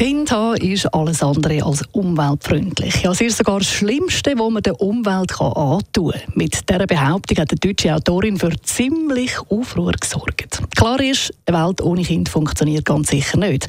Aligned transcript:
Kind 0.00 0.30
haben 0.30 0.56
ist 0.56 0.86
alles 0.94 1.22
andere 1.22 1.62
als 1.62 1.84
umweltfreundlich. 1.92 3.02
Ja, 3.02 3.10
es 3.10 3.20
ist 3.20 3.36
sogar 3.36 3.58
das 3.58 3.68
Schlimmste, 3.68 4.32
was 4.34 4.50
man 4.50 4.62
der 4.62 4.80
Umwelt 4.80 5.30
kann 5.30 5.52
antun 5.52 6.12
kann. 6.12 6.22
Mit 6.36 6.70
dieser 6.70 6.86
Behauptung 6.86 7.36
hat 7.36 7.50
die 7.50 7.56
deutsche 7.56 7.94
Autorin 7.94 8.38
für 8.38 8.58
ziemlich 8.62 9.38
Aufruhr 9.50 9.92
gesorgt. 9.92 10.62
Klar 10.74 10.98
ist, 11.00 11.34
eine 11.44 11.66
Welt 11.66 11.82
ohne 11.82 12.02
Kind 12.02 12.30
funktioniert 12.30 12.86
ganz 12.86 13.10
sicher 13.10 13.36
nicht. 13.36 13.66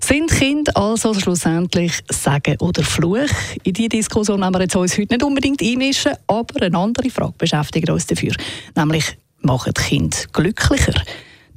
Sind 0.00 0.30
Kinder 0.30 0.76
also 0.76 1.14
schlussendlich 1.14 1.94
Sagen 2.10 2.56
oder 2.58 2.82
Fluch? 2.82 3.30
In 3.62 3.72
diese 3.72 3.88
Diskussion 3.88 4.44
haben 4.44 4.56
wir 4.56 4.60
jetzt 4.60 4.76
uns 4.76 4.98
heute 4.98 5.14
nicht 5.14 5.22
unbedingt 5.22 5.62
einmischen, 5.62 6.12
aber 6.26 6.60
eine 6.60 6.76
andere 6.76 7.08
Frage 7.08 7.32
beschäftigt 7.38 7.88
uns 7.88 8.06
dafür. 8.06 8.34
Nämlich, 8.76 9.16
machen 9.40 9.72
Kinder 9.72 10.18
glücklicher? 10.30 10.92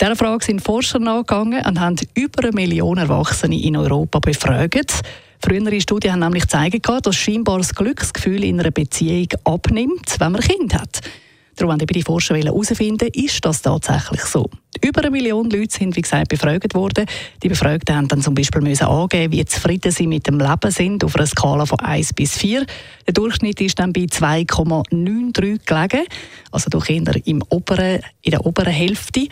Dieser 0.03 0.17
Frage 0.17 0.43
sind 0.43 0.61
Forscher 0.61 0.99
nachgegangen 0.99 1.65
und 1.65 1.79
haben 1.79 1.95
über 2.13 2.43
eine 2.43 2.51
Million 2.51 2.97
Erwachsene 2.97 3.57
in 3.57 3.77
Europa 3.77 4.19
befragt. 4.19 4.99
Frühere 5.39 5.79
Studien 5.79 6.11
haben 6.11 6.19
nämlich 6.19 6.43
gezeigt, 6.43 6.89
dass 6.89 7.15
scheinbar 7.15 7.59
das 7.59 7.73
Glücksgefühl 7.73 8.43
in 8.43 8.59
einer 8.59 8.71
Beziehung 8.71 9.29
abnimmt, 9.45 10.19
wenn 10.19 10.33
man 10.33 10.41
ein 10.41 10.47
Kind 10.49 10.73
hat. 10.73 10.99
Darum 11.55 11.71
haben 11.71 11.85
die 11.85 12.01
Forscher 12.01 12.35
herausfinden, 12.35 13.09
ist 13.13 13.45
das 13.45 13.61
tatsächlich 13.61 14.21
so. 14.23 14.49
Über 14.81 15.01
eine 15.01 15.11
Million 15.11 15.49
Leute 15.49 15.73
sind, 15.73 15.95
wie 15.95 16.01
gesagt, 16.01 16.29
befragt 16.29 16.73
worden. 16.73 17.05
Die 17.43 17.47
Befragten 17.47 17.95
haben 17.95 18.07
dann 18.07 18.21
zum 18.21 18.33
Beispiel 18.33 18.61
müssen 18.61 18.85
angeben, 18.87 19.31
wie 19.31 19.45
zufrieden 19.45 19.91
sie 19.91 20.07
mit 20.07 20.25
dem 20.25 20.39
Leben 20.39 20.71
sind, 20.71 21.03
auf 21.03 21.15
einer 21.15 21.27
Skala 21.27 21.65
von 21.65 21.79
1 21.79 22.13
bis 22.13 22.37
4. 22.37 22.65
Der 23.05 23.13
Durchschnitt 23.13 23.61
ist 23.61 23.77
dann 23.77 23.93
bei 23.93 24.01
2,93 24.01 25.59
gelegen, 25.65 26.07
also 26.51 26.69
durch 26.71 26.85
Kinder 26.85 27.13
im 27.23 27.43
oberen, 27.49 28.01
in 28.23 28.31
der 28.31 28.45
oberen 28.45 28.73
Hälfte. 28.73 29.27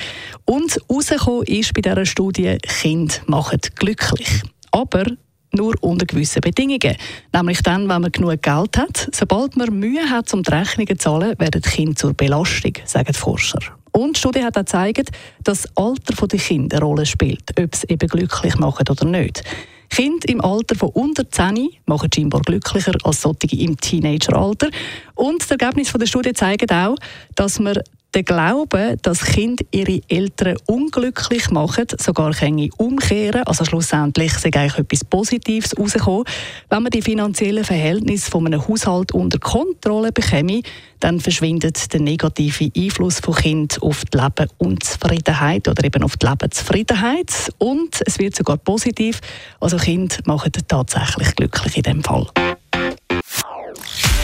Und 0.52 0.78
herausgekommen 0.90 1.44
ist 1.44 1.74
bei 1.74 1.80
dieser 1.80 2.06
Studie, 2.06 2.58
Kinder 2.58 3.14
machen 3.26 3.62
glücklich. 3.78 4.42
Aber 4.72 5.06
nur 5.54 5.76
unter 5.80 6.06
gewissen 6.06 6.42
Bedingungen. 6.42 6.98
Nämlich 7.32 7.64
dann, 7.64 7.88
wenn 7.88 8.02
man 8.02 8.12
genug 8.12 8.42
Geld 8.42 8.78
hat. 8.78 9.08
Sobald 9.14 9.56
man 9.56 9.80
Mühe 9.80 10.10
hat, 10.10 10.34
um 10.34 10.44
die 10.44 10.52
Rechnungen 10.52 11.00
zu 11.00 11.04
zahlen, 11.06 11.40
werden 11.40 11.62
die 11.62 11.70
Kinder 11.70 11.96
zur 11.96 12.14
Belastung, 12.14 12.74
sagen 12.84 13.14
die 13.14 13.18
Forscher. 13.18 13.60
Und 13.94 14.18
die 14.18 14.20
Studie 14.20 14.44
hat 14.44 14.58
auch 14.58 14.66
gezeigt, 14.66 15.12
dass 15.42 15.62
das 15.62 15.78
Alter 15.78 16.28
der 16.28 16.40
Kinder 16.40 16.76
eine 16.76 16.86
Rolle 16.86 17.06
spielt, 17.06 17.58
ob 17.58 17.74
sie 17.74 17.88
eben 17.88 18.10
glücklich 18.10 18.58
machen 18.58 18.90
oder 18.90 19.06
nicht. 19.06 19.46
Kinder 19.90 20.28
im 20.28 20.42
Alter 20.42 20.76
von 20.76 20.90
unter 20.90 21.32
10 21.32 21.70
machen 21.86 22.10
scheinbar 22.14 22.42
glücklicher 22.42 22.96
als 23.06 23.22
solche 23.22 23.56
im 23.58 23.78
Teenageralter. 23.78 24.68
Und 25.16 25.44
das 25.44 25.52
Ergebnis 25.52 25.94
der 25.94 26.06
Studie 26.08 26.34
zeigt 26.34 26.74
auch, 26.74 26.98
dass 27.36 27.58
man 27.58 27.80
der 28.14 28.24
Glaube, 28.24 28.98
dass 29.02 29.24
Kinder 29.24 29.64
ihre 29.72 30.02
Eltern 30.10 30.58
unglücklich 30.66 31.50
machen, 31.50 31.86
sogar 31.98 32.32
können 32.34 32.70
umkehren, 32.78 33.44
also 33.44 33.64
schlussendlich 33.64 34.34
ist 34.34 34.46
eigentlich 34.46 34.78
etwas 34.78 35.06
Positives 35.06 35.78
rausgekommen. 35.78 36.26
Wenn 36.70 36.84
man 36.84 36.92
die 36.92 37.02
finanziellen 37.02 37.64
Verhältnisse 37.64 38.30
von 38.30 38.46
einem 38.46 38.68
Haushalt 38.68 39.14
unter 39.14 39.40
Kontrolle 39.40 40.12
bekäme, 40.12 40.62
dann 41.00 41.20
verschwindet 41.20 41.94
der 41.94 42.02
negative 42.02 42.70
Einfluss 42.76 43.20
von 43.20 43.36
Kind 43.36 43.82
auf 43.82 44.04
die 44.06 44.18
Lebenunzufriedenheit 44.18 45.68
oder 45.68 45.84
eben 45.84 46.04
auf 46.04 46.18
die 46.18 46.28
Lebenszufriedenheit 46.28 47.52
und 47.60 48.02
es 48.06 48.20
wird 48.20 48.36
sogar 48.36 48.58
positiv, 48.58 49.22
also 49.60 49.78
Kinder 49.78 50.18
machen 50.26 50.52
tatsächlich 50.68 51.36
glücklich 51.36 51.78
in 51.78 51.84
dem 51.84 52.04
Fall. 52.04 52.28